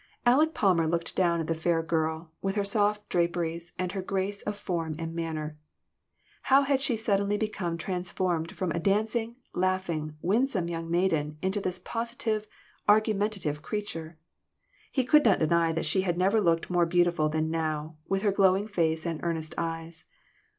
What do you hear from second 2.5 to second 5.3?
her soft draperies and her grace of form and